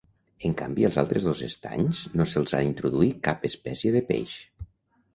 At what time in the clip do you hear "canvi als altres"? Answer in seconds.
0.61-1.27